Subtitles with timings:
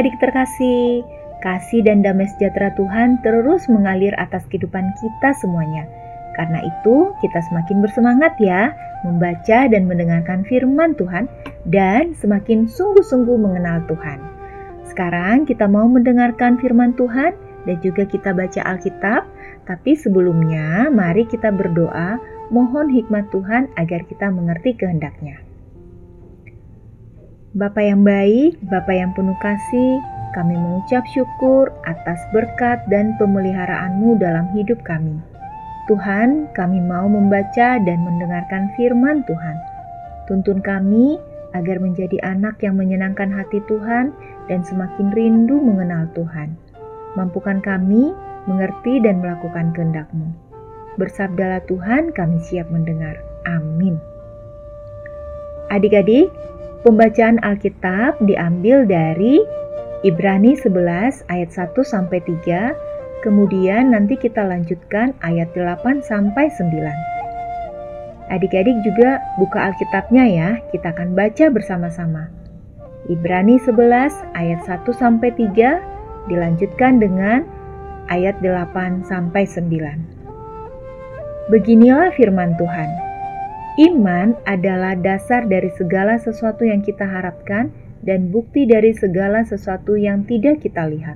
[0.00, 1.04] Adik-adik terkasih,
[1.44, 5.84] kasih dan damai sejahtera Tuhan terus mengalir atas kehidupan kita semuanya.
[6.40, 8.72] Karena itu, kita semakin bersemangat ya
[9.04, 11.28] membaca dan mendengarkan firman Tuhan
[11.68, 14.24] dan semakin sungguh-sungguh mengenal Tuhan.
[14.88, 17.36] Sekarang kita mau mendengarkan firman Tuhan
[17.68, 19.28] dan juga kita baca Alkitab,
[19.68, 22.16] tapi sebelumnya mari kita berdoa
[22.48, 25.49] mohon hikmat Tuhan agar kita mengerti kehendaknya.
[27.50, 29.98] Bapa yang baik, Bapa yang penuh kasih,
[30.38, 35.18] kami mengucap syukur atas berkat dan pemeliharaanmu dalam hidup kami.
[35.90, 39.56] Tuhan, kami mau membaca dan mendengarkan firman Tuhan.
[40.30, 41.18] Tuntun kami
[41.50, 44.14] agar menjadi anak yang menyenangkan hati Tuhan
[44.46, 46.54] dan semakin rindu mengenal Tuhan.
[47.18, 48.14] Mampukan kami
[48.46, 50.30] mengerti dan melakukan kehendak-Mu.
[51.02, 53.18] Bersabdalah Tuhan, kami siap mendengar.
[53.42, 53.98] Amin.
[55.74, 56.30] Adik-adik,
[56.80, 59.36] Pembacaan Alkitab diambil dari
[60.00, 62.72] Ibrani 11 ayat 1 sampai 3,
[63.20, 68.32] kemudian nanti kita lanjutkan ayat 8 sampai 9.
[68.32, 72.32] Adik-adik juga buka Alkitabnya ya, kita akan baca bersama-sama.
[73.12, 75.84] Ibrani 11 ayat 1 sampai 3
[76.32, 77.44] dilanjutkan dengan
[78.08, 81.52] ayat 8 sampai 9.
[81.52, 83.09] Beginilah firman Tuhan.
[83.78, 87.70] Iman adalah dasar dari segala sesuatu yang kita harapkan
[88.02, 91.14] dan bukti dari segala sesuatu yang tidak kita lihat.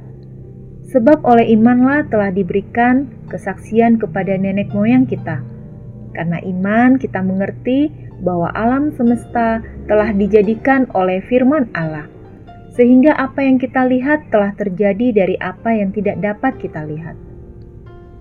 [0.95, 5.43] Sebab oleh imanlah telah diberikan kesaksian kepada nenek moyang kita.
[6.15, 7.91] Karena iman kita mengerti
[8.23, 9.59] bahwa alam semesta
[9.91, 12.07] telah dijadikan oleh firman Allah.
[12.79, 17.19] Sehingga apa yang kita lihat telah terjadi dari apa yang tidak dapat kita lihat.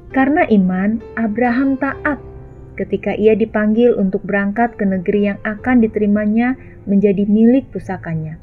[0.09, 2.33] Karena iman, Abraham taat
[2.75, 6.57] ketika ia dipanggil untuk berangkat ke negeri yang akan diterimanya
[6.89, 8.41] menjadi milik pusakanya.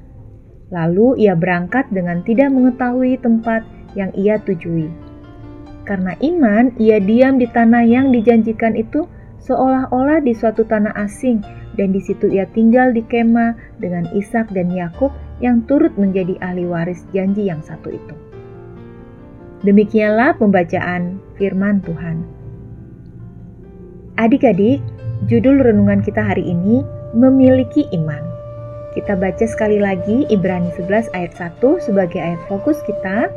[0.71, 3.67] Lalu ia berangkat dengan tidak mengetahui tempat
[3.99, 4.87] yang ia tujui.
[5.83, 9.11] Karena iman, ia diam di tanah yang dijanjikan itu
[9.43, 11.43] seolah-olah di suatu tanah asing
[11.75, 15.11] dan di situ ia tinggal di kemah dengan Ishak dan Yakub
[15.43, 18.15] yang turut menjadi ahli waris janji yang satu itu.
[19.67, 22.40] Demikianlah pembacaan firman Tuhan.
[24.21, 24.85] Adik-adik,
[25.33, 26.85] judul renungan kita hari ini
[27.17, 28.21] memiliki iman.
[28.93, 33.33] Kita baca sekali lagi Ibrani 11 ayat 1 sebagai ayat fokus kita.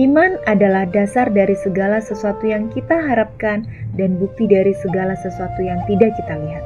[0.00, 3.68] Iman adalah dasar dari segala sesuatu yang kita harapkan
[4.00, 6.64] dan bukti dari segala sesuatu yang tidak kita lihat.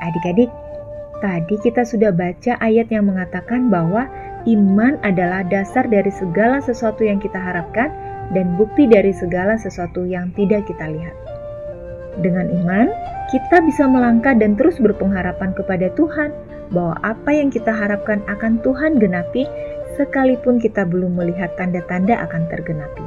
[0.00, 0.48] Adik-adik,
[1.20, 4.08] tadi kita sudah baca ayat yang mengatakan bahwa
[4.48, 7.92] iman adalah dasar dari segala sesuatu yang kita harapkan
[8.32, 11.14] dan bukti dari segala sesuatu yang tidak kita lihat.
[12.18, 12.88] Dengan iman,
[13.28, 16.32] kita bisa melangkah dan terus berpengharapan kepada Tuhan
[16.72, 19.44] bahwa apa yang kita harapkan akan Tuhan genapi,
[19.94, 23.04] sekalipun kita belum melihat tanda-tanda akan tergenapi.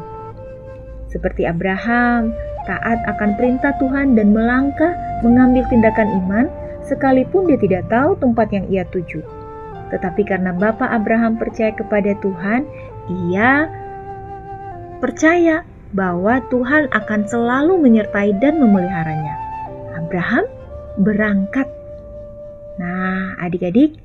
[1.10, 2.32] Seperti Abraham,
[2.70, 4.94] taat akan perintah Tuhan dan melangkah
[5.26, 6.46] mengambil tindakan iman,
[6.86, 9.26] sekalipun dia tidak tahu tempat yang ia tuju.
[9.90, 12.62] Tetapi karena Bapak Abraham percaya kepada Tuhan,
[13.10, 13.66] ia
[15.00, 15.64] percaya
[15.96, 19.36] bahwa Tuhan akan selalu menyertai dan memeliharanya.
[19.98, 20.46] Abraham
[21.02, 21.66] berangkat.
[22.78, 23.98] Nah, adik-adik,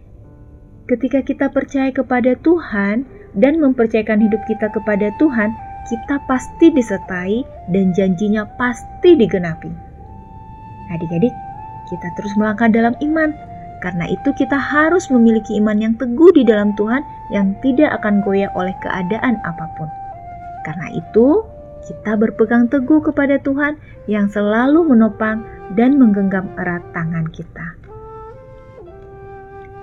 [0.89, 3.05] ketika kita percaya kepada Tuhan
[3.37, 5.53] dan mempercayakan hidup kita kepada Tuhan,
[5.85, 9.69] kita pasti disertai dan janjinya pasti digenapi.
[10.97, 11.35] Adik-adik,
[11.93, 13.33] kita terus melangkah dalam iman.
[13.85, 18.49] Karena itu kita harus memiliki iman yang teguh di dalam Tuhan yang tidak akan goyah
[18.57, 19.93] oleh keadaan apa pun.
[20.65, 21.45] Karena itu,
[21.85, 23.77] kita berpegang teguh kepada Tuhan
[24.09, 25.45] yang selalu menopang
[25.77, 27.77] dan menggenggam erat tangan kita.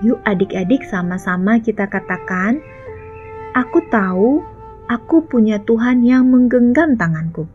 [0.02, 2.58] Yuk adik-adik sama-sama kita katakan,
[3.54, 4.42] Aku tahu
[4.90, 7.46] aku punya Tuhan yang menggenggam tanganku.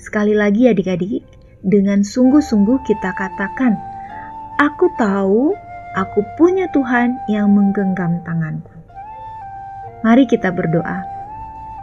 [0.00, 1.20] Sekali lagi adik-adik,
[1.60, 3.76] dengan sungguh-sungguh kita katakan,
[4.56, 5.52] Aku tahu
[6.00, 8.72] aku punya Tuhan yang menggenggam tanganku.
[10.00, 11.15] Mari kita berdoa.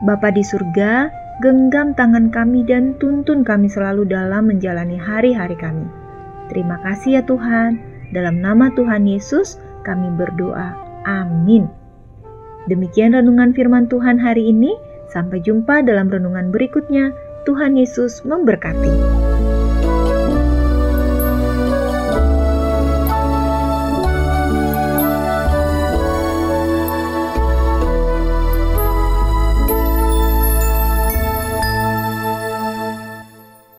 [0.03, 1.07] Bapa di surga,
[1.39, 5.87] genggam tangan kami dan tuntun kami selalu dalam menjalani hari-hari kami.
[6.51, 7.79] Terima kasih ya Tuhan.
[8.11, 9.57] Dalam nama Tuhan Yesus,
[9.87, 10.75] kami berdoa.
[11.07, 11.71] Amin.
[12.67, 14.75] Demikian renungan firman Tuhan hari ini.
[15.07, 17.15] Sampai jumpa dalam renungan berikutnya.
[17.47, 19.32] Tuhan Yesus memberkati.